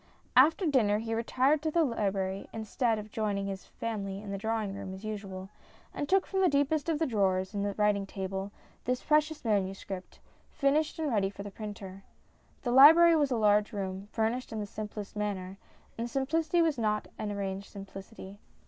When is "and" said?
5.93-6.09, 10.97-11.11, 15.99-16.05